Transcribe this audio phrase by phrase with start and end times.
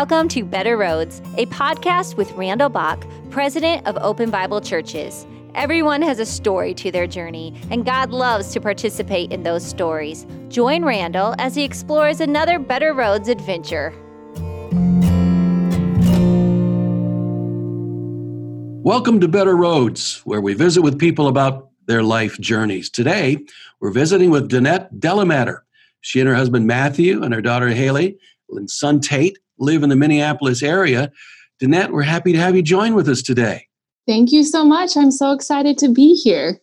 [0.00, 5.26] Welcome to Better Roads, a podcast with Randall Bach, president of Open Bible Churches.
[5.54, 10.26] Everyone has a story to their journey, and God loves to participate in those stories.
[10.48, 13.92] Join Randall as he explores another Better Roads adventure.
[18.82, 22.88] Welcome to Better Roads, where we visit with people about their life journeys.
[22.88, 23.36] Today,
[23.80, 25.60] we're visiting with Dannette DeLaMatter.
[26.00, 28.16] She and her husband Matthew and her daughter Haley
[28.48, 31.12] and son Tate live in the Minneapolis area.
[31.60, 33.66] Dannette, we're happy to have you join with us today.
[34.06, 34.96] Thank you so much.
[34.96, 36.60] I'm so excited to be here.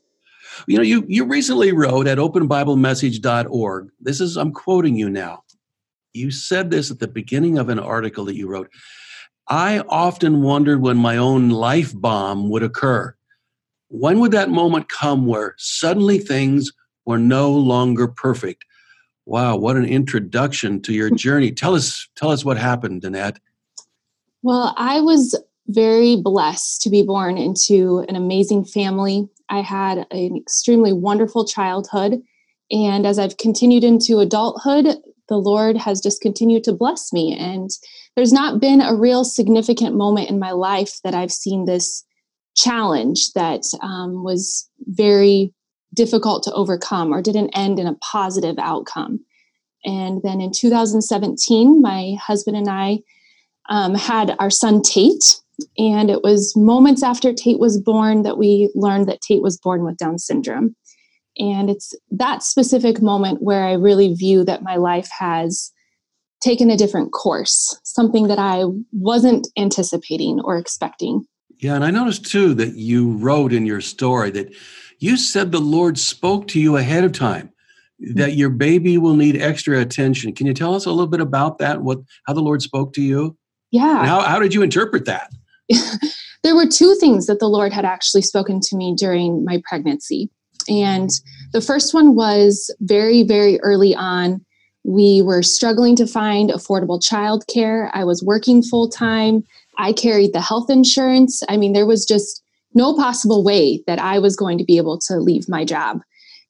[0.68, 3.90] You know, you, you recently wrote at openbiblemessage.org.
[4.02, 5.44] This is, I'm quoting you now.
[6.14, 8.70] You said this at the beginning of an article that you wrote.
[9.48, 13.16] I often wondered when my own life bomb would occur.
[13.90, 16.72] When would that moment come where suddenly things
[17.06, 18.66] were no longer perfect?
[19.28, 21.52] Wow, what an introduction to your journey.
[21.52, 23.40] Tell us tell us what happened, Dannette.
[24.42, 29.28] Well, I was very blessed to be born into an amazing family.
[29.50, 32.22] I had an extremely wonderful childhood.
[32.72, 34.96] And as I've continued into adulthood,
[35.28, 37.36] the Lord has just continued to bless me.
[37.38, 37.70] And
[38.16, 42.06] there's not been a real significant moment in my life that I've seen this
[42.56, 45.54] challenge that um, was very
[45.94, 49.20] difficult to overcome or didn't end in a positive outcome.
[49.86, 53.00] And then in 2017, my husband and I
[53.70, 55.40] um, had our son Tate.
[55.78, 59.84] And it was moments after Tate was born that we learned that Tate was born
[59.84, 60.76] with Down syndrome.
[61.38, 65.72] And it's that specific moment where I really view that my life has
[66.42, 71.26] taken a different course, something that I wasn't anticipating or expecting.
[71.60, 74.54] Yeah, and I noticed too that you wrote in your story that
[75.00, 77.52] you said the Lord spoke to you ahead of time
[78.00, 80.34] that your baby will need extra attention.
[80.34, 81.82] Can you tell us a little bit about that?
[81.82, 83.38] What how the Lord spoke to you?
[83.72, 84.06] Yeah.
[84.06, 85.32] How how did you interpret that?
[86.44, 90.30] there were two things that the Lord had actually spoken to me during my pregnancy.
[90.70, 91.10] And
[91.54, 94.44] the first one was very, very early on.
[94.84, 97.90] We were struggling to find affordable childcare.
[97.94, 99.44] I was working full time.
[99.78, 101.44] I carried the health insurance.
[101.50, 102.42] I mean, there was just
[102.78, 106.00] no possible way that I was going to be able to leave my job.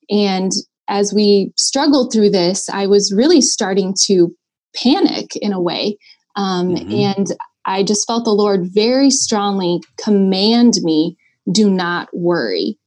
[0.10, 0.52] And
[0.88, 4.36] as we struggled through this, I was really starting to
[4.76, 5.98] panic in a way.
[6.36, 6.92] Um, mm-hmm.
[6.94, 7.28] And
[7.66, 11.18] I just felt the Lord very strongly command me,
[11.52, 12.78] do not worry.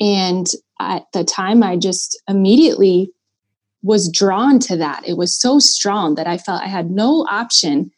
[0.00, 0.46] And
[0.80, 3.12] at the time, I just immediately
[3.82, 5.06] was drawn to that.
[5.06, 7.90] It was so strong that I felt I had no option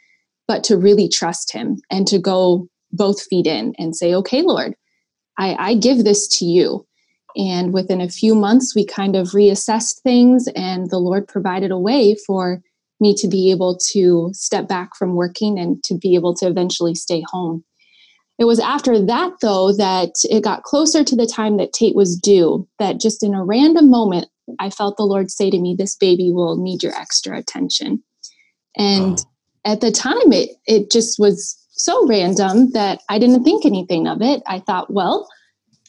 [0.46, 4.74] but to really trust Him and to go both feet in and say, okay, Lord,
[5.38, 6.86] I, I give this to you.
[7.36, 11.78] And within a few months, we kind of reassessed things, and the Lord provided a
[11.78, 12.60] way for
[12.98, 16.94] me to be able to step back from working and to be able to eventually
[16.94, 17.64] stay home.
[18.38, 22.16] It was after that, though, that it got closer to the time that Tate was
[22.16, 25.94] due, that just in a random moment, I felt the Lord say to me, This
[25.94, 28.02] baby will need your extra attention.
[28.76, 29.70] And oh.
[29.70, 34.20] at the time, it, it just was so random that I didn't think anything of
[34.20, 34.42] it.
[34.46, 35.28] I thought, well,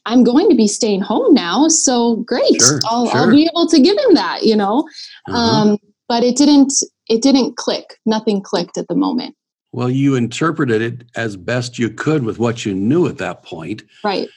[0.05, 2.61] I'm going to be staying home now, so great.
[2.61, 3.19] Sure, I'll, sure.
[3.19, 4.83] I'll, be able to give him that, you know.
[5.29, 5.35] Mm-hmm.
[5.35, 6.73] Um, but it didn't.
[7.09, 7.97] It didn't click.
[8.05, 9.35] Nothing clicked at the moment.
[9.73, 13.83] Well, you interpreted it as best you could with what you knew at that point.
[14.03, 14.29] Right.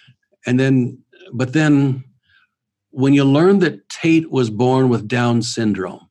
[0.47, 0.99] And then,
[1.33, 2.05] but then
[2.91, 6.09] when you learned that Tate was born with Down syndrome,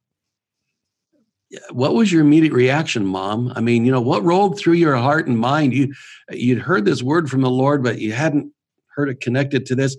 [1.72, 3.52] what was your immediate reaction, Mom?
[3.56, 5.74] I mean, you know, what rolled through your heart and mind?
[5.74, 5.94] You
[6.32, 8.52] you'd heard this word from the Lord, but you hadn't
[8.96, 9.96] heard it connected to this.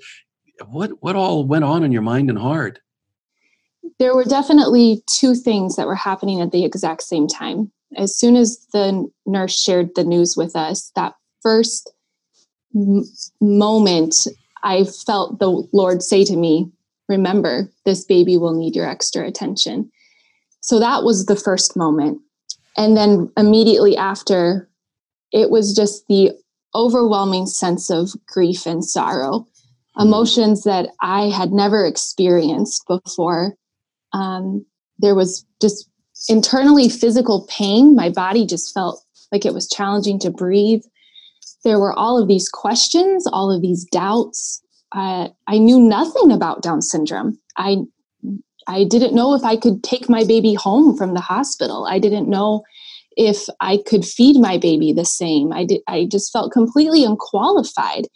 [0.67, 2.81] What what all went on in your mind and heart?
[3.99, 8.37] There were definitely two things that were happening at the exact same time as soon
[8.37, 11.93] as the nurse shared the news with us, that first
[12.75, 13.05] m-
[13.41, 14.27] moment,
[14.63, 16.71] I felt the Lord say to me,
[17.07, 19.91] Remember, this baby will need your extra attention.
[20.65, 22.23] So that was the first moment.
[22.75, 24.67] And then immediately after,
[25.31, 26.33] it was just the
[26.75, 29.47] overwhelming sense of grief and sorrow,
[29.99, 33.55] emotions that I had never experienced before.
[34.15, 34.65] Um,
[34.99, 35.87] there was just
[36.31, 37.95] internally physical pain.
[37.95, 40.83] My body just felt like it was challenging to breathe.
[41.63, 44.63] There were all of these questions, all of these doubts.
[44.93, 47.39] Uh, I knew nothing about Down syndrome.
[47.59, 47.83] I
[48.67, 51.87] I didn't know if I could take my baby home from the hospital.
[51.89, 52.63] I didn't know
[53.17, 55.53] if I could feed my baby the same.
[55.53, 58.07] I did, I just felt completely unqualified.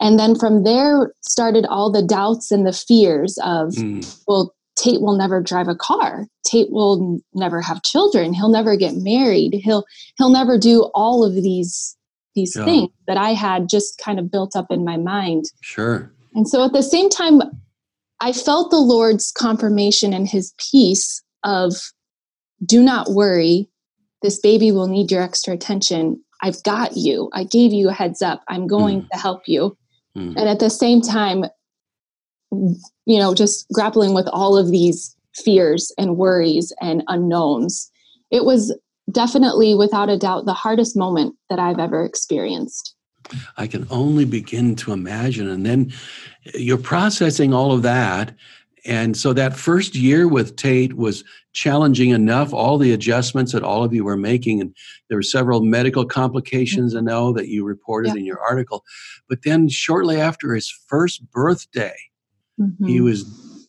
[0.00, 4.22] And then from there started all the doubts and the fears of, mm.
[4.26, 6.26] well, Tate will never drive a car.
[6.46, 8.32] Tate will never have children.
[8.32, 9.54] He'll never get married.
[9.54, 9.84] He'll
[10.16, 11.96] he'll never do all of these
[12.36, 12.64] these yeah.
[12.64, 15.46] things that I had just kind of built up in my mind.
[15.62, 16.12] Sure.
[16.34, 17.40] And so at the same time
[18.20, 21.74] I felt the Lord's confirmation and his peace of
[22.64, 23.68] do not worry.
[24.22, 26.22] This baby will need your extra attention.
[26.42, 27.30] I've got you.
[27.32, 28.42] I gave you a heads up.
[28.48, 29.08] I'm going mm.
[29.10, 29.76] to help you.
[30.16, 30.36] Mm.
[30.36, 31.44] And at the same time,
[32.50, 37.90] you know, just grappling with all of these fears and worries and unknowns.
[38.30, 38.76] It was
[39.12, 42.94] definitely, without a doubt, the hardest moment that I've ever experienced.
[43.56, 45.48] I can only begin to imagine.
[45.48, 45.92] And then
[46.54, 48.34] you're processing all of that.
[48.84, 53.84] And so that first year with Tate was challenging enough, all the adjustments that all
[53.84, 54.60] of you were making.
[54.60, 54.74] And
[55.08, 58.20] there were several medical complications, I know, that you reported yeah.
[58.20, 58.84] in your article.
[59.28, 61.96] But then shortly after his first birthday,
[62.58, 62.86] mm-hmm.
[62.86, 63.24] he was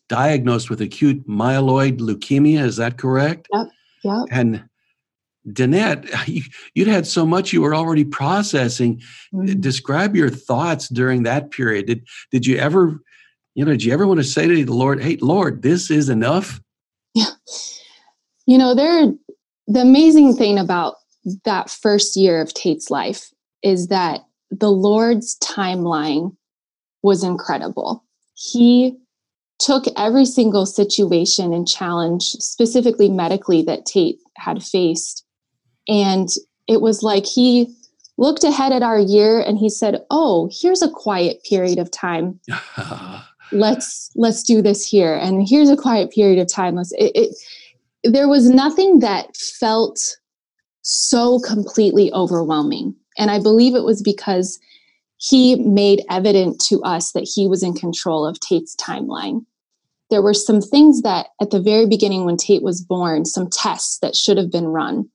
[0.07, 2.61] diagnosed with acute myeloid leukemia.
[2.61, 3.47] Is that correct?
[3.53, 3.67] Yep.
[4.03, 4.25] Yep.
[4.31, 4.68] And
[5.53, 6.43] Dannette, you,
[6.77, 9.01] would had so much you were already processing.
[9.33, 9.59] Mm-hmm.
[9.59, 11.87] Describe your thoughts during that period.
[11.87, 13.01] Did did you ever,
[13.55, 16.09] you know, did you ever want to say to the Lord, "Hey, Lord, this is
[16.09, 16.61] enough"?
[17.13, 17.31] Yeah,
[18.45, 19.13] you know, there.
[19.67, 20.95] The amazing thing about
[21.45, 23.29] that first year of Tate's life
[23.61, 26.35] is that the Lord's timeline
[27.03, 28.03] was incredible.
[28.33, 28.97] He
[29.59, 35.25] took every single situation and challenge, specifically medically, that Tate had faced,
[35.89, 36.29] and
[36.67, 37.75] it was like he
[38.17, 42.39] looked ahead at our year and he said, "Oh, here's a quiet period of time.
[43.51, 45.15] let's let's do this here.
[45.15, 46.75] And here's a quiet period of time.
[46.75, 47.35] Let's it, it
[48.03, 50.17] there was nothing that felt
[50.81, 52.95] so completely overwhelming.
[53.17, 54.59] And I believe it was because
[55.17, 59.45] he made evident to us that he was in control of Tate's timeline.
[60.09, 63.99] There were some things that at the very beginning, when Tate was born, some tests
[63.99, 65.09] that should have been run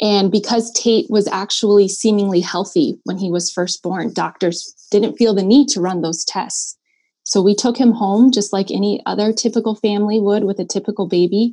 [0.00, 5.34] and because Tate was actually seemingly healthy when he was first born, doctors didn't feel
[5.34, 6.76] the need to run those tests.
[7.24, 11.08] So we took him home just like any other typical family would with a typical
[11.08, 11.52] baby.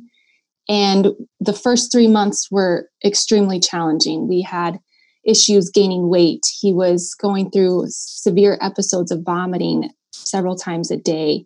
[0.68, 1.08] And
[1.40, 4.28] the first three months were extremely challenging.
[4.28, 4.78] We had
[5.24, 6.46] issues gaining weight.
[6.60, 11.44] He was going through severe episodes of vomiting several times a day.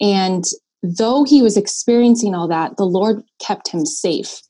[0.00, 0.44] And
[0.82, 4.42] though he was experiencing all that, the Lord kept him safe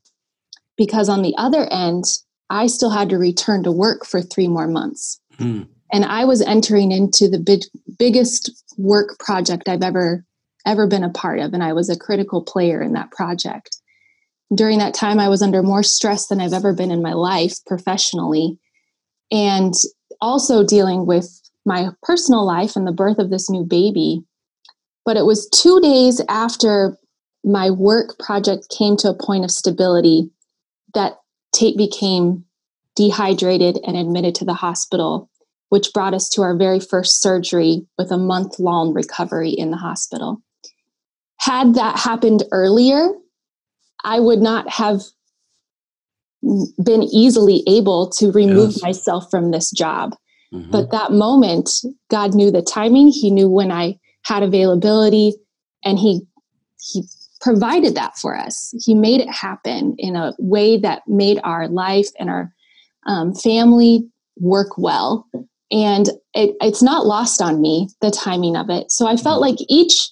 [0.76, 2.04] because on the other end,
[2.50, 5.20] I still had to return to work for three more months.
[5.38, 5.68] Mm.
[5.92, 7.62] And I was entering into the big,
[7.98, 10.24] biggest work project I've ever
[10.66, 13.76] ever been a part of and I was a critical player in that project.
[14.54, 17.58] During that time I was under more stress than I've ever been in my life
[17.66, 18.58] professionally
[19.30, 19.74] and
[20.22, 21.28] also dealing with
[21.66, 24.22] my personal life and the birth of this new baby.
[25.04, 26.96] But it was 2 days after
[27.44, 30.30] my work project came to a point of stability
[30.94, 31.18] that
[31.52, 32.44] Tate became
[32.96, 35.30] dehydrated and admitted to the hospital,
[35.68, 39.76] which brought us to our very first surgery with a month long recovery in the
[39.76, 40.42] hospital.
[41.40, 43.08] Had that happened earlier,
[44.04, 45.02] I would not have
[46.82, 48.82] been easily able to remove yes.
[48.82, 50.14] myself from this job.
[50.52, 50.70] Mm-hmm.
[50.70, 51.70] But that moment,
[52.10, 53.08] God knew the timing.
[53.08, 55.34] He knew when I had availability,
[55.84, 56.22] and He
[56.78, 57.02] He
[57.44, 58.72] provided that for us.
[58.82, 62.50] He made it happen in a way that made our life and our
[63.06, 64.08] um, family
[64.38, 65.28] work well.
[65.70, 68.90] And it, it's not lost on me the timing of it.
[68.90, 70.10] So I felt like each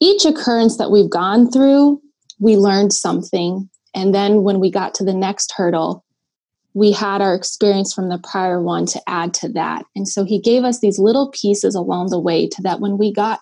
[0.00, 2.00] each occurrence that we've gone through,
[2.40, 3.68] we learned something.
[3.94, 6.04] And then when we got to the next hurdle,
[6.74, 9.84] we had our experience from the prior one to add to that.
[9.94, 13.12] And so he gave us these little pieces along the way to that when we
[13.12, 13.40] got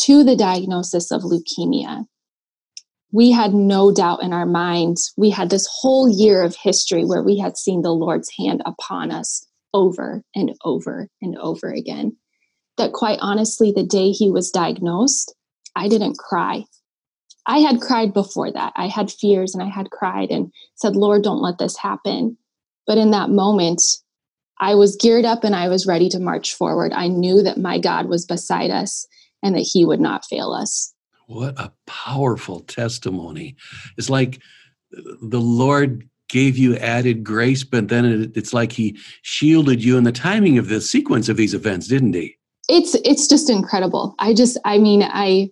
[0.00, 2.04] to the diagnosis of leukemia,
[3.12, 5.12] we had no doubt in our minds.
[5.16, 9.10] We had this whole year of history where we had seen the Lord's hand upon
[9.10, 12.16] us over and over and over again.
[12.76, 15.34] That quite honestly, the day he was diagnosed,
[15.74, 16.64] I didn't cry.
[17.46, 18.72] I had cried before that.
[18.76, 22.36] I had fears and I had cried and said, Lord, don't let this happen.
[22.86, 23.82] But in that moment,
[24.60, 26.92] I was geared up and I was ready to march forward.
[26.92, 29.06] I knew that my God was beside us
[29.42, 30.94] and that he would not fail us.
[31.30, 33.54] What a powerful testimony.
[33.96, 34.42] It's like
[34.90, 40.10] the Lord gave you added grace, but then it's like he shielded you in the
[40.10, 42.36] timing of the sequence of these events, didn't he?
[42.68, 44.16] It's it's just incredible.
[44.18, 45.50] I just I mean, I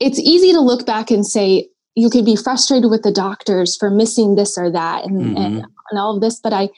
[0.00, 3.88] it's easy to look back and say you could be frustrated with the doctors for
[3.90, 5.36] missing this or that and, mm-hmm.
[5.38, 5.56] and,
[5.90, 6.68] and all of this, but I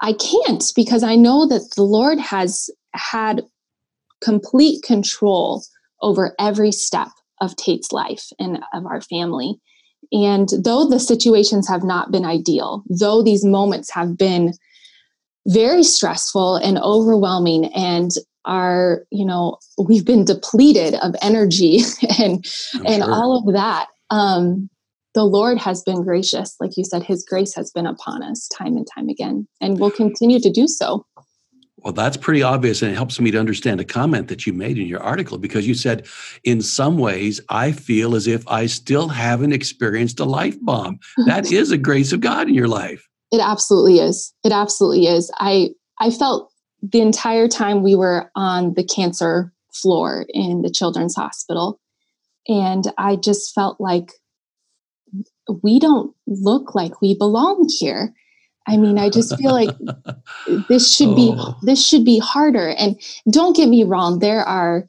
[0.00, 3.42] I can't because I know that the Lord has had
[4.22, 5.64] complete control
[6.02, 7.08] over every step
[7.40, 9.54] of Tate's life and of our family.
[10.12, 14.54] And though the situations have not been ideal, though these moments have been
[15.46, 18.10] very stressful and overwhelming and
[18.46, 21.80] are you know we've been depleted of energy
[22.18, 22.44] and
[22.74, 23.12] I'm and sure.
[23.12, 24.70] all of that um
[25.14, 28.76] the lord has been gracious like you said his grace has been upon us time
[28.76, 31.04] and time again and will continue to do so
[31.82, 34.78] well, that's pretty obvious, and it helps me to understand a comment that you made
[34.78, 36.06] in your article because you said,
[36.44, 40.96] in some ways, I feel as if I still haven't experienced a life bomb.
[40.96, 41.28] Mm-hmm.
[41.28, 43.08] That is a grace of God in your life.
[43.32, 44.34] It absolutely is.
[44.44, 45.30] It absolutely is.
[45.38, 46.50] I I felt
[46.82, 51.80] the entire time we were on the cancer floor in the children's hospital,
[52.48, 54.12] and I just felt like
[55.62, 58.14] we don't look like we belong here.
[58.66, 59.70] I mean, I just feel like
[60.68, 61.56] this should be oh.
[61.62, 62.68] this should be harder.
[62.70, 63.00] And
[63.30, 64.88] don't get me wrong, there are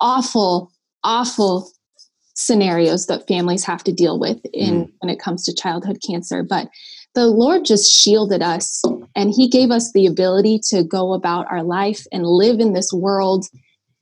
[0.00, 0.72] awful,
[1.04, 1.70] awful
[2.34, 4.92] scenarios that families have to deal with in mm.
[5.00, 6.42] when it comes to childhood cancer.
[6.42, 6.68] But
[7.14, 8.82] the Lord just shielded us
[9.16, 12.92] and He gave us the ability to go about our life and live in this
[12.92, 13.46] world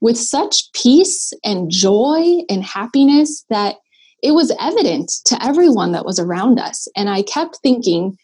[0.01, 3.77] with such peace and joy and happiness that
[4.21, 6.87] it was evident to everyone that was around us.
[6.95, 8.17] And I kept thinking,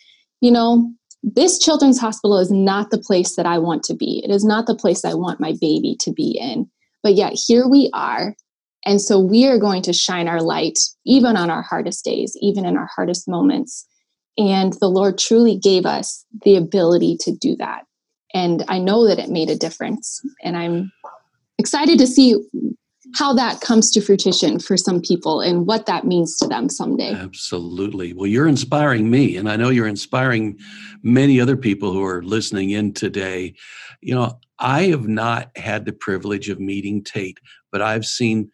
[0.44, 0.92] you know,
[1.24, 4.22] this children's hospital is not the place that I want to be.
[4.26, 6.70] It is not the place I want my baby to be in.
[7.02, 8.36] But yet here we are.
[8.86, 12.66] And so we are going to shine our light even on our hardest days, even
[12.66, 13.88] in our hardest moments.
[14.38, 17.86] And the Lord truly gave us the ability to do that.
[18.34, 20.20] And I know that it made a difference.
[20.44, 20.92] And I'm
[21.58, 22.36] excited to see
[23.16, 27.14] how that comes to fruition for some people and what that means to them someday.
[27.14, 28.14] Absolutely.
[28.14, 30.58] Well, you're inspiring me, and I know you're inspiring
[31.02, 33.56] many other people who are listening in today.
[34.02, 37.40] You know, I have not had the privilege of meeting Tate,
[37.72, 38.50] but I've seen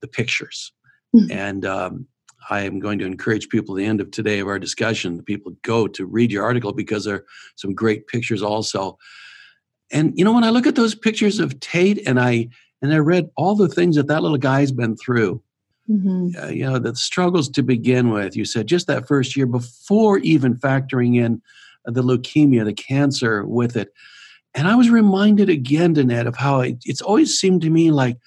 [0.00, 0.72] the pictures.
[1.14, 1.32] Mm-hmm.
[1.32, 2.06] And um,
[2.50, 5.52] I am going to encourage people at the end of today of our discussion, people
[5.62, 7.24] go to read your article because there are
[7.56, 8.98] some great pictures also.
[9.90, 12.48] And you know, when I look at those pictures of Tate and I
[12.82, 15.42] and I read all the things that that little guy's been through.
[15.88, 16.30] Mm-hmm.
[16.38, 18.36] Uh, you know, the struggles to begin with.
[18.36, 21.40] You said just that first year before even factoring in
[21.84, 23.92] the leukemia, the cancer with it.
[24.54, 28.18] And I was reminded again, Dannette, of how it, it's always seemed to me like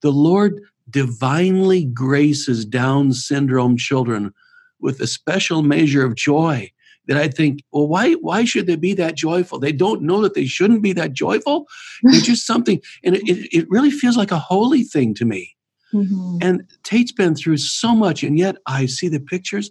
[0.00, 4.32] the Lord divinely graces Down syndrome children
[4.80, 6.70] with a special measure of joy
[7.06, 9.58] that I think, well, why why should they be that joyful?
[9.58, 11.66] They don't know that they shouldn't be that joyful.
[12.04, 15.56] It's just something, and it, it really feels like a holy thing to me.
[15.92, 16.38] Mm-hmm.
[16.40, 19.70] And Tate's been through so much, and yet I see the pictures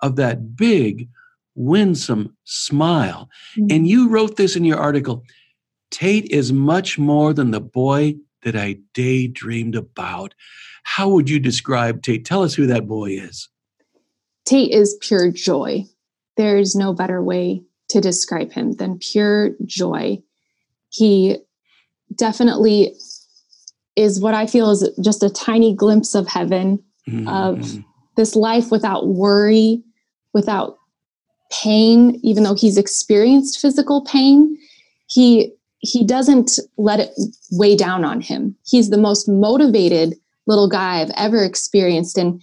[0.00, 1.08] of that big,
[1.54, 3.28] winsome smile.
[3.56, 3.66] Mm-hmm.
[3.70, 5.24] And you wrote this in your article.
[5.90, 10.34] Tate is much more than the boy that I daydreamed about.
[10.84, 12.24] How would you describe Tate?
[12.24, 13.48] Tell us who that boy is.
[14.44, 15.84] Tate is pure joy
[16.36, 20.22] there's no better way to describe him than pure joy.
[20.90, 21.38] He
[22.16, 22.94] definitely
[23.96, 27.28] is what I feel is just a tiny glimpse of heaven, mm-hmm.
[27.28, 27.78] of
[28.16, 29.82] this life without worry,
[30.32, 30.78] without
[31.50, 34.56] pain, even though he's experienced physical pain.
[35.08, 37.10] He he doesn't let it
[37.50, 38.56] weigh down on him.
[38.64, 40.14] He's the most motivated
[40.46, 42.16] little guy I've ever experienced.
[42.16, 42.42] And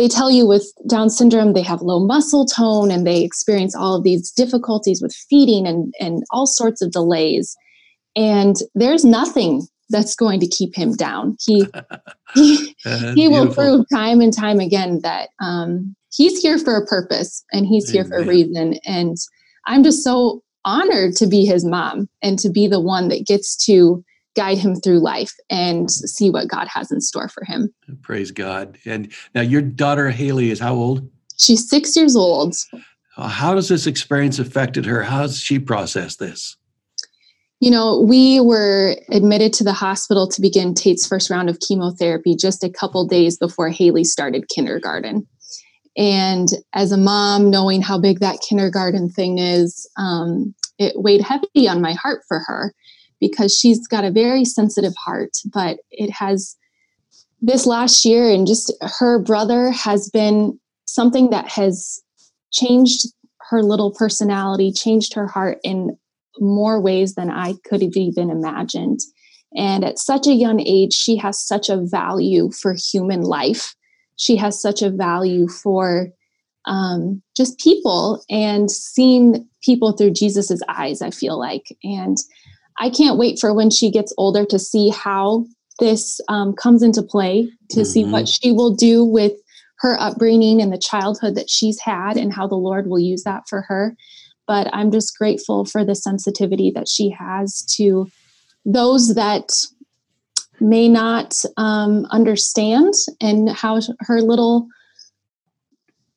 [0.00, 3.94] they tell you with Down syndrome, they have low muscle tone and they experience all
[3.96, 7.54] of these difficulties with feeding and, and all sorts of delays.
[8.16, 11.36] And there's nothing that's going to keep him down.
[11.44, 11.66] He
[12.34, 12.74] he,
[13.14, 17.66] he will prove time and time again that um, he's here for a purpose and
[17.66, 17.94] he's Amen.
[17.94, 18.78] here for a reason.
[18.86, 19.18] And
[19.66, 23.54] I'm just so honored to be his mom and to be the one that gets
[23.66, 24.02] to
[24.36, 27.72] guide him through life and see what God has in store for him.
[28.02, 28.78] Praise God.
[28.84, 31.08] And now your daughter Haley is how old?
[31.36, 32.54] She's six years old.
[33.16, 35.02] Uh, how does this experience affected her?
[35.02, 36.56] How does she process this?
[37.60, 42.34] You know, we were admitted to the hospital to begin Tate's first round of chemotherapy
[42.34, 45.26] just a couple days before Haley started kindergarten.
[45.96, 51.68] And as a mom, knowing how big that kindergarten thing is, um, it weighed heavy
[51.68, 52.72] on my heart for her
[53.20, 56.56] because she's got a very sensitive heart, but it has
[57.40, 62.00] this last year and just her brother has been something that has
[62.52, 63.06] changed
[63.50, 65.96] her little personality, changed her heart in
[66.38, 69.00] more ways than I could have even imagined.
[69.56, 73.74] And at such a young age, she has such a value for human life.
[74.16, 76.08] She has such a value for
[76.66, 81.76] um, just people and seeing people through Jesus's eyes, I feel like.
[81.82, 82.16] And
[82.80, 85.44] I can't wait for when she gets older to see how
[85.78, 87.84] this um, comes into play to mm-hmm.
[87.84, 88.46] see what mm-hmm.
[88.48, 89.32] she will do with
[89.78, 93.44] her upbringing and the childhood that she's had and how the Lord will use that
[93.48, 93.94] for her.
[94.46, 98.10] But I'm just grateful for the sensitivity that she has to
[98.64, 99.52] those that
[100.60, 104.68] may not um, understand and how her little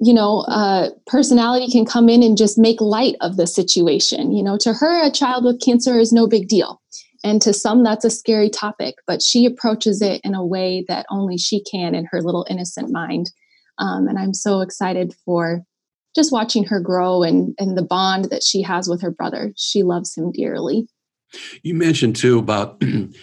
[0.05, 4.31] you know uh, personality can come in and just make light of the situation.
[4.31, 6.81] You know to her a child with cancer is no big deal.
[7.25, 11.05] And to some that's a scary topic but she approaches it in a way that
[11.09, 13.31] only she can in her little innocent mind.
[13.79, 15.63] Um, and i'm so excited for
[16.15, 19.53] just watching her grow and and the bond that she has with her brother.
[19.55, 20.87] She loves him dearly.
[21.63, 22.81] You mentioned too about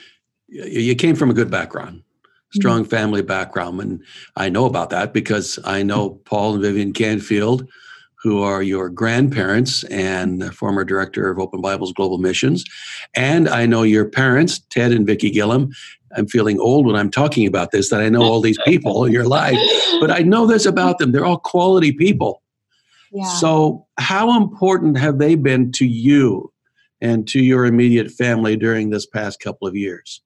[0.49, 2.03] you came from a good background.
[2.53, 2.91] Strong mm-hmm.
[2.91, 4.03] family background and
[4.37, 7.69] i know about that because i know paul and vivian canfield
[8.23, 12.65] who are your grandparents and former director of open bibles global missions.
[13.17, 15.71] And i know your parents ted and vicki gillum.
[16.17, 19.13] I'm feeling old when i'm talking about this that i know all these people in
[19.13, 19.59] your life
[20.01, 21.13] but i know this about them.
[21.13, 22.43] They're all quality people.
[23.13, 23.25] Yeah.
[23.25, 26.53] so how important have they been to you
[27.01, 30.23] and to your immediate family during this past couple of years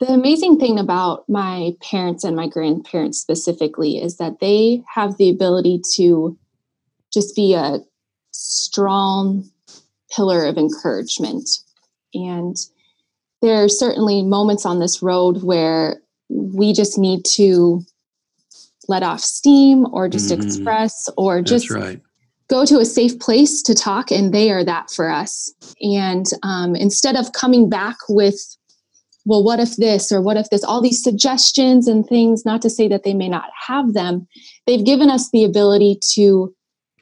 [0.00, 5.28] the amazing thing about my parents and my grandparents specifically is that they have the
[5.28, 6.38] ability to
[7.12, 7.80] just be a
[8.30, 9.44] strong
[10.10, 11.48] pillar of encouragement.
[12.14, 12.56] And
[13.42, 17.82] there are certainly moments on this road where we just need to
[18.88, 20.42] let off steam or just mm-hmm.
[20.42, 22.00] express or just right.
[22.48, 26.74] go to a safe place to talk and they are that for us and um,
[26.74, 28.56] instead of coming back with
[29.30, 32.68] well, what if this or what if this, all these suggestions and things, not to
[32.68, 34.26] say that they may not have them,
[34.66, 36.52] they've given us the ability to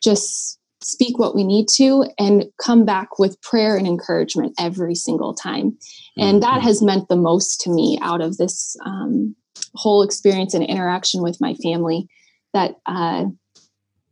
[0.05, 5.33] just speak what we need to and come back with prayer and encouragement every single
[5.33, 5.79] time.
[6.19, 6.67] And that mm-hmm.
[6.67, 9.35] has meant the most to me out of this um,
[9.73, 12.09] whole experience and interaction with my family.
[12.53, 13.25] That uh,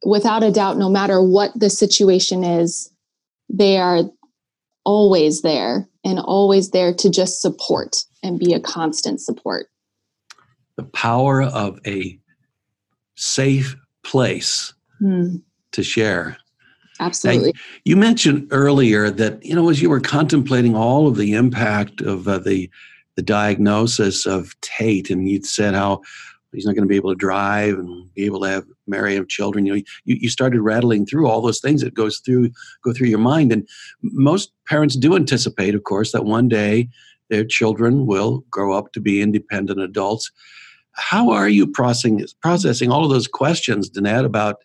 [0.06, 2.90] without a doubt, no matter what the situation is,
[3.50, 4.04] they are
[4.86, 9.66] always there and always there to just support and be a constant support.
[10.76, 12.18] The power of a
[13.16, 14.72] safe place
[15.02, 15.42] mm.
[15.72, 16.38] to share.
[17.00, 17.52] Absolutely.
[17.52, 22.00] Now, you mentioned earlier that you know as you were contemplating all of the impact
[22.00, 22.70] of uh, the
[23.16, 26.02] the diagnosis of Tate, and you'd said how
[26.56, 29.28] he's not going to be able to drive and be able to have marry have
[29.28, 32.50] children you know you, you started rattling through all those things that goes through
[32.82, 33.52] go through your mind.
[33.52, 33.68] And
[34.02, 36.88] most parents do anticipate of course that one day
[37.28, 40.30] their children will grow up to be independent adults.
[40.92, 44.56] How are you processing processing all of those questions dannette about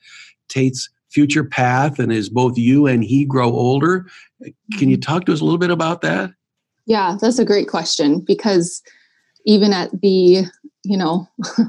[0.47, 4.05] tate's future path and as both you and he grow older?
[4.77, 5.01] Can you mm-hmm.
[5.01, 6.31] talk to us a little bit about that?
[6.85, 8.81] Yeah that's a great question because
[9.45, 10.45] even at the
[10.83, 11.27] you know,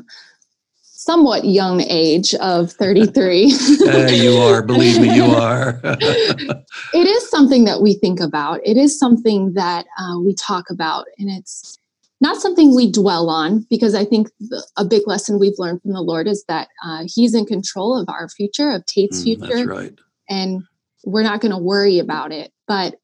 [0.82, 3.52] somewhat young age of 33.
[3.86, 5.80] uh, you are, believe me, you are.
[5.82, 8.60] it is something that we think about.
[8.64, 11.78] It is something that uh, we talk about, and it's
[12.20, 15.92] not something we dwell on because I think the, a big lesson we've learned from
[15.92, 19.66] the Lord is that uh, He's in control of our future, of Tate's mm, future.
[19.66, 19.98] right.
[20.30, 20.62] And
[21.04, 22.52] we're not going to worry about it.
[22.68, 22.94] But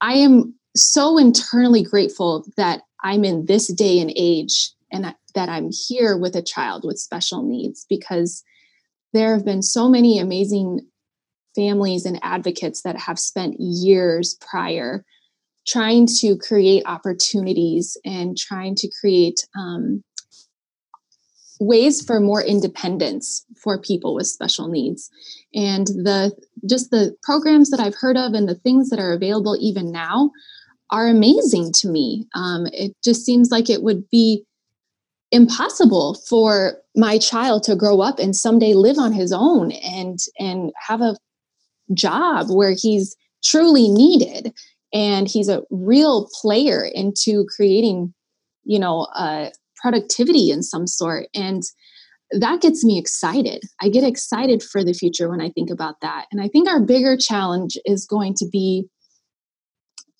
[0.00, 5.70] I am so internally grateful that I'm in this day and age and that I'm
[5.72, 8.44] here with a child with special needs because
[9.12, 10.86] there have been so many amazing
[11.56, 15.04] families and advocates that have spent years prior
[15.66, 20.04] trying to create opportunities and trying to create um,
[21.58, 25.10] ways for more independence for people with special needs.
[25.54, 26.32] And the
[26.68, 30.30] just the programs that i've heard of and the things that are available even now
[30.90, 32.26] are amazing to me.
[32.34, 34.44] Um, it just seems like it would be
[35.34, 40.72] impossible for my child to grow up and someday live on his own and and
[40.78, 41.16] have a
[41.92, 44.52] job where he's truly needed.
[44.92, 48.14] And he's a real player into creating
[48.62, 51.26] you know uh, productivity in some sort.
[51.34, 51.62] And
[52.30, 53.64] that gets me excited.
[53.82, 56.26] I get excited for the future when i think about that.
[56.30, 58.88] And i think our bigger challenge is going to be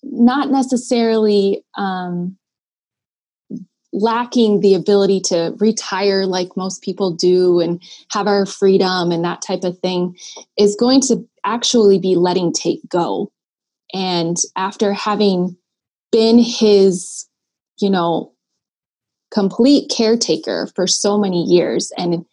[0.03, 2.37] not necessarily um,
[3.95, 7.81] lacking the ability to retire like most people do and
[8.11, 10.17] have our freedom and that type of thing
[10.57, 13.31] is going to actually be letting Tate go.
[13.93, 15.55] And after having
[16.11, 17.25] been his,
[17.79, 18.33] you know,
[19.31, 22.25] complete caretaker for so many years and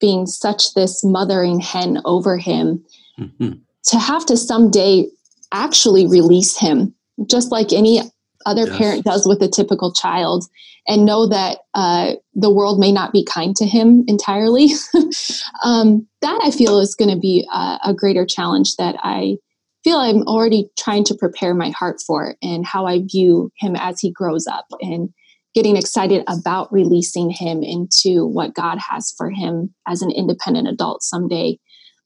[0.00, 2.84] being such this mothering hen over him,
[3.18, 3.52] mm-hmm.
[3.84, 5.06] to have to someday
[5.52, 6.94] actually release him,
[7.26, 8.02] just like any
[8.46, 8.78] other Yes.
[8.78, 10.46] parent does with a typical child
[10.88, 14.68] and know that uh, the world may not be kind to him entirely.
[15.64, 19.36] um, that I feel is going to be a, a greater challenge that I
[19.84, 24.00] feel I'm already trying to prepare my heart for and how I view him as
[24.00, 25.10] he grows up and
[25.54, 31.02] getting excited about releasing him into what God has for him as an independent adult
[31.02, 31.58] someday.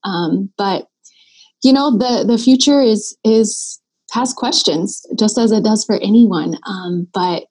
[0.04, 0.86] Um, but
[1.62, 3.79] you know, the the future is is
[4.12, 6.56] has questions, just as it does for anyone.
[6.66, 7.44] Um, but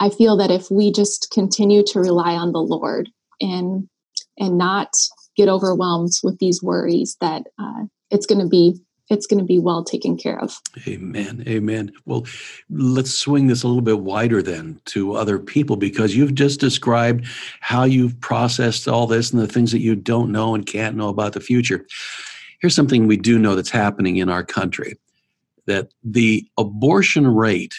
[0.00, 3.08] I feel that if we just continue to rely on the Lord
[3.40, 3.88] and
[4.38, 4.88] and not
[5.36, 8.80] get overwhelmed with these worries, that uh, it's going to be
[9.10, 10.58] it's going to be well taken care of.
[10.88, 11.44] Amen.
[11.46, 11.92] Amen.
[12.06, 12.26] Well,
[12.70, 17.26] let's swing this a little bit wider then to other people because you've just described
[17.60, 21.10] how you've processed all this and the things that you don't know and can't know
[21.10, 21.86] about the future.
[22.60, 24.94] Here's something we do know that's happening in our country
[25.66, 27.74] that the abortion rate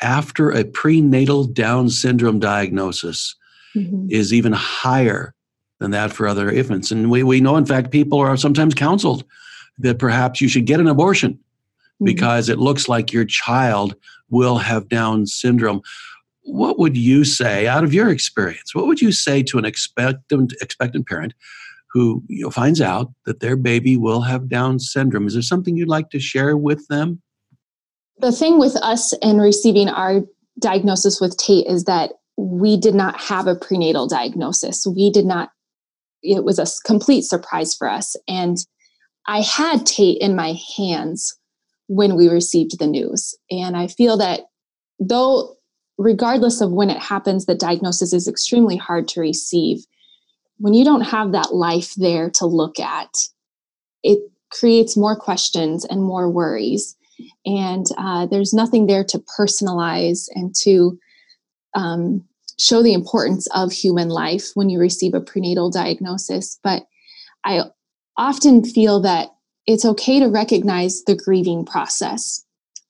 [0.00, 3.36] after a prenatal Down syndrome diagnosis
[3.76, 4.10] Mhm.
[4.10, 5.34] is even higher
[5.78, 6.90] than that for other infants.
[6.90, 9.24] And we, we know, in fact, people are sometimes counseled
[9.78, 11.38] that perhaps you should get an abortion
[12.00, 12.06] Mhm.
[12.06, 13.94] because it looks like your child
[14.30, 15.82] will have Down syndrome.
[16.42, 20.52] What would you say, out of your experience, what would you say to an expectant
[20.60, 21.34] expectant parent
[21.92, 25.26] who you know, finds out that their baby will have Down syndrome?
[25.26, 27.22] Is there something you'd like to share with them?
[28.22, 30.20] the thing with us and receiving our
[30.60, 34.86] diagnosis with Tate is that we did not have a prenatal diagnosis.
[34.86, 35.50] We did not,
[36.22, 38.16] it was a complete surprise for us.
[38.28, 38.56] And
[39.26, 41.36] I had Tate in my hands
[41.88, 43.36] when we received the news.
[43.50, 44.42] And I feel that
[44.98, 45.56] though,
[45.98, 49.78] regardless of when it happens, the diagnosis is extremely hard to receive.
[50.58, 53.10] When you don't have that life there to look at,
[54.02, 54.18] it
[54.50, 56.96] creates more questions and more worries
[57.44, 60.98] and uh, there's nothing there to personalize and to
[61.74, 62.24] um,
[62.58, 66.58] show the importance of human life when you receive a prenatal diagnosis.
[66.62, 66.84] But
[67.44, 67.62] I
[68.16, 69.28] often feel that
[69.66, 72.44] it's okay to recognize the grieving process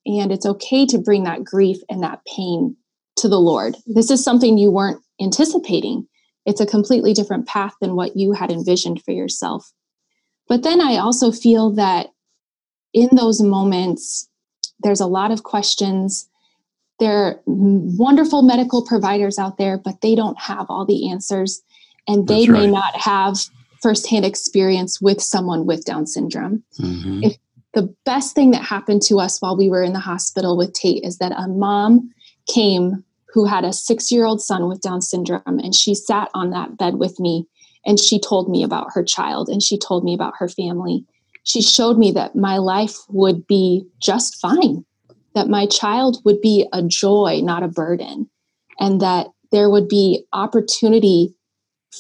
[0.05, 2.77] and it's okay to bring that grief and that pain
[3.17, 3.77] to the Lord.
[3.87, 6.07] This is something you weren't anticipating.
[6.45, 9.73] It's a completely different path than what you had envisioned for yourself.
[10.49, 12.09] But then I also feel that
[12.93, 14.29] in those moments,
[14.81, 16.29] there's a lot of questions.
[16.99, 21.63] There are wonderful medical providers out there, but they don't have all the answers.
[22.09, 23.39] And they That's may not have
[23.81, 26.63] firsthand experience with someone with Down syndrome.
[26.79, 27.25] Mhm.
[27.25, 27.39] If-
[27.75, 31.05] The best thing that happened to us while we were in the hospital with Tate
[31.05, 32.11] is that a mom
[32.47, 36.51] came who had a six year old son with Down syndrome, and she sat on
[36.51, 37.47] that bed with me
[37.85, 41.05] and she told me about her child and she told me about her family
[41.45, 44.85] she showed me that my life would be just fine,
[45.35, 48.31] that my child would be a joy, not a burden,
[48.79, 51.35] and that there would be opportunity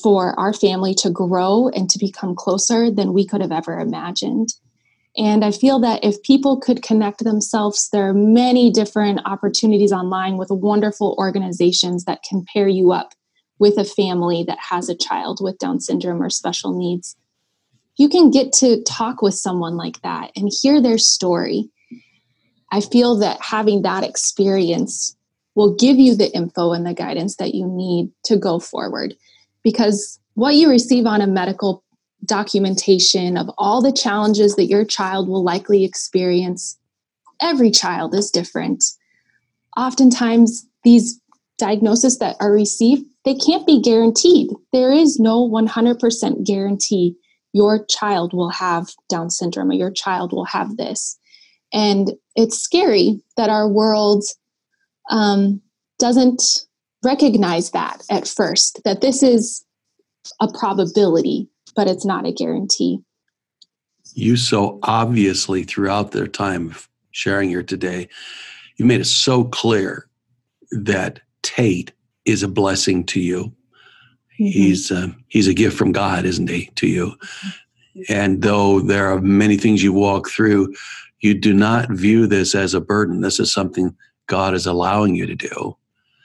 [0.03, 4.49] for our family to grow and to become closer than we could have ever imagined.
[5.16, 10.38] And I feel that if people could connect themselves, there are many different opportunities online
[10.38, 13.12] with wonderful organizations that can pair you up
[13.59, 17.16] with a family that has a child with Down syndrome or special needs
[17.96, 21.68] you can get to talk with someone like that and hear their story.
[22.70, 25.16] I feel that having that experience
[25.55, 29.14] will give you the info and the guidance that you need to go forward
[29.62, 31.82] because what you receive on a medical
[32.25, 36.79] documentation of all the challenges that your child will likely experience.
[37.41, 38.85] Every child is different.
[39.77, 41.21] Oftentimes these
[41.59, 44.51] diagnoses that are received they can't be guaranteed.
[44.73, 47.17] There is no 100% guarantee
[47.53, 51.19] your child will have Down syndrome or your child will have this.
[51.73, 54.25] And it's scary that our world
[55.11, 55.61] um,
[55.99, 56.43] doesn't
[57.05, 59.65] recognize that at first, that this is
[60.41, 63.01] a probability, but it's not a guarantee.
[64.15, 66.75] You so obviously, throughout their time
[67.13, 68.09] sharing here today,
[68.77, 70.09] you made it so clear
[70.73, 71.93] that Tate
[72.25, 73.53] is a blessing to you.
[74.37, 77.15] He's uh, he's a gift from God, isn't he, to you?
[78.09, 80.75] And though there are many things you walk through,
[81.21, 83.21] you do not view this as a burden.
[83.21, 83.95] This is something
[84.27, 85.77] God is allowing you to do.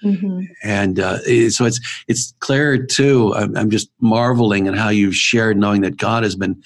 [0.04, 0.48] Mhm.
[0.64, 3.34] And uh, so it's it's clear too.
[3.36, 6.62] I'm, I'm just marveling at how you've shared, knowing that God has been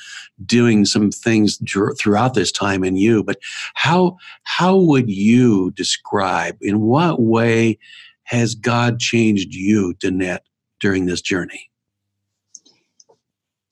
[0.45, 3.23] doing some things dr- throughout this time in you.
[3.23, 3.37] But
[3.73, 6.57] how how would you describe?
[6.61, 7.79] In what way
[8.23, 10.43] has God changed you, Dannette,
[10.79, 11.69] during this journey?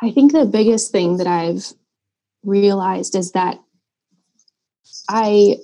[0.01, 1.73] I think the biggest thing that I've
[2.43, 3.59] realized is that
[5.09, 5.57] I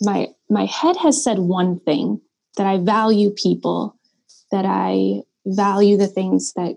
[0.00, 2.20] my my head has said one thing
[2.56, 3.96] that I value people,
[4.50, 6.76] that I value the things that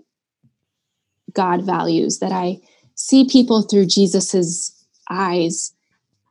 [1.32, 2.60] God values, that I
[2.94, 4.72] see people through Jesus's
[5.10, 5.72] eyes,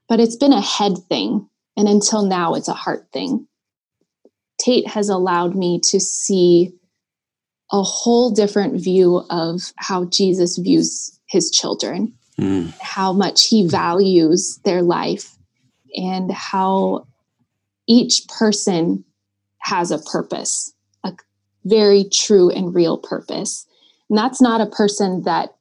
[0.10, 1.48] but it's been a head thing.
[1.78, 3.48] And until now, it's a heart thing.
[4.60, 6.74] Tate has allowed me to see
[7.72, 12.74] a whole different view of how Jesus views his children, mm.
[12.80, 15.36] how much he values their life,
[15.96, 17.08] and how
[17.88, 19.04] each person
[19.66, 20.74] has a purpose,
[21.04, 21.12] a
[21.66, 23.66] very true and real purpose.
[24.10, 25.56] And that's not a person that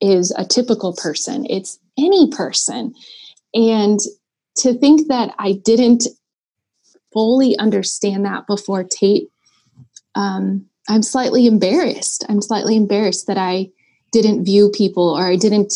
[0.00, 2.92] is a typical person, it's any person.
[3.54, 4.00] And
[4.56, 6.08] to think that I didn't
[7.12, 9.30] fully understand that before Tate,
[10.16, 12.24] um, I'm slightly embarrassed.
[12.28, 13.70] I'm slightly embarrassed that I
[14.10, 15.72] didn't view people or I didn't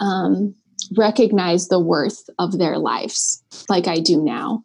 [0.00, 0.54] um,
[0.96, 4.64] recognize the worth of their lives like I do now.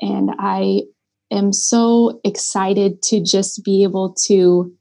[0.00, 0.82] And I
[1.30, 4.72] am so excited to just be able to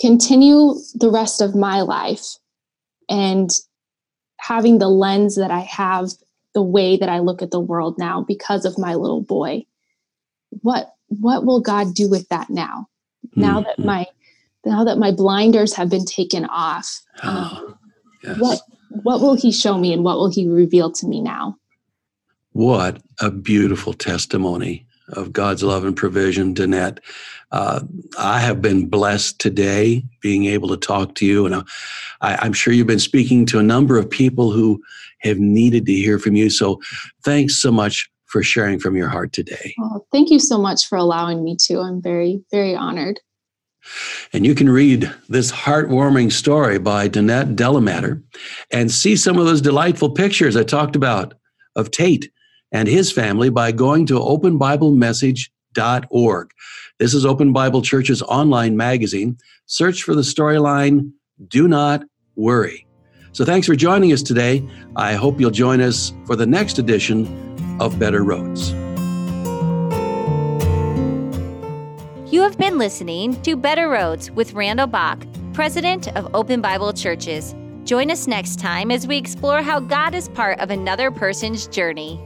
[0.00, 2.36] continue the rest of my life
[3.08, 3.50] and
[4.38, 6.10] having the lens that I have,
[6.54, 9.64] the way that I look at the world now because of my little boy.
[10.62, 12.88] What what will God do with that now?
[13.36, 13.64] Now mm-hmm.
[13.64, 14.06] that my
[14.64, 17.78] now that my blinders have been taken off, oh, um,
[18.22, 18.38] yes.
[18.38, 18.60] what
[19.02, 21.56] what will He show me and what will He reveal to me now?
[22.52, 27.00] What a beautiful testimony of God's love and provision, Dannette.
[27.50, 27.80] Uh,
[28.18, 31.64] I have been blessed today being able to talk to you, and
[32.20, 34.82] I, am sure you've been speaking to a number of people who
[35.18, 36.48] have needed to hear from you.
[36.48, 36.80] So,
[37.24, 39.74] thanks so much for sharing from your heart today.
[39.76, 41.80] Well, thank you so much for allowing me to.
[41.80, 43.20] I'm very, very honored.
[44.32, 48.22] And you can read this heartwarming story by Dannette DeLaMatter
[48.70, 51.34] and see some of those delightful pictures I talked about
[51.76, 52.30] of Tate
[52.72, 56.50] and his family by going to openbiblemessage.org.
[56.98, 59.38] This is Open Bible Church's online magazine.
[59.66, 61.12] Search for the storyline
[61.48, 62.02] Do Not
[62.34, 62.86] Worry.
[63.32, 64.66] So thanks for joining us today.
[64.96, 67.26] I hope you'll join us for the next edition
[67.80, 68.72] of Better Roads.
[72.32, 77.54] You have been listening to Better Roads with Randall Bach, President of Open Bible Churches.
[77.84, 82.20] Join us next time as we explore how God is part of another person's journey.